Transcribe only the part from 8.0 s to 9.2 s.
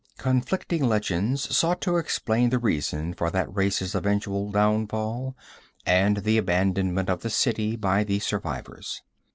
the survivors.